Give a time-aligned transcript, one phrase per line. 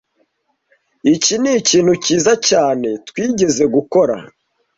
[1.13, 4.15] Iki nikintu cyiza cyane twigeze gukora.